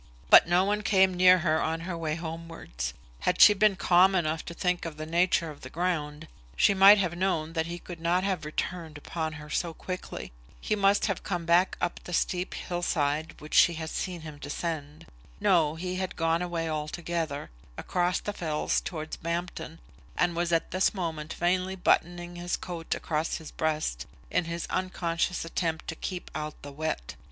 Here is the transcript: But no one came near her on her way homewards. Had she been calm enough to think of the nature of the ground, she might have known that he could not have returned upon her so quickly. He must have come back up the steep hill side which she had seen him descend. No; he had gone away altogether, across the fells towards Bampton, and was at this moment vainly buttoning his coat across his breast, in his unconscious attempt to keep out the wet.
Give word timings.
But 0.31 0.47
no 0.47 0.63
one 0.65 0.81
came 0.81 1.13
near 1.13 1.37
her 1.45 1.61
on 1.61 1.81
her 1.81 1.95
way 1.95 2.15
homewards. 2.15 2.95
Had 3.19 3.39
she 3.39 3.53
been 3.53 3.75
calm 3.75 4.15
enough 4.15 4.43
to 4.45 4.55
think 4.55 4.83
of 4.83 4.97
the 4.97 5.05
nature 5.05 5.51
of 5.51 5.61
the 5.61 5.69
ground, 5.69 6.27
she 6.55 6.73
might 6.73 6.97
have 6.97 7.15
known 7.15 7.53
that 7.53 7.67
he 7.67 7.77
could 7.77 8.01
not 8.01 8.23
have 8.23 8.43
returned 8.43 8.97
upon 8.97 9.33
her 9.33 9.47
so 9.47 9.75
quickly. 9.75 10.31
He 10.59 10.75
must 10.75 11.05
have 11.05 11.21
come 11.21 11.45
back 11.45 11.77
up 11.79 11.99
the 12.03 12.13
steep 12.13 12.55
hill 12.55 12.81
side 12.81 13.35
which 13.39 13.53
she 13.53 13.73
had 13.75 13.91
seen 13.91 14.21
him 14.21 14.37
descend. 14.39 15.05
No; 15.39 15.75
he 15.75 15.97
had 15.97 16.15
gone 16.15 16.41
away 16.41 16.67
altogether, 16.67 17.51
across 17.77 18.19
the 18.19 18.33
fells 18.33 18.81
towards 18.81 19.17
Bampton, 19.17 19.77
and 20.17 20.35
was 20.35 20.51
at 20.51 20.71
this 20.71 20.95
moment 20.95 21.31
vainly 21.33 21.75
buttoning 21.75 22.37
his 22.37 22.57
coat 22.57 22.95
across 22.95 23.35
his 23.35 23.51
breast, 23.51 24.07
in 24.31 24.45
his 24.45 24.65
unconscious 24.71 25.45
attempt 25.45 25.87
to 25.89 25.95
keep 25.95 26.31
out 26.33 26.59
the 26.63 26.71
wet. 26.71 27.13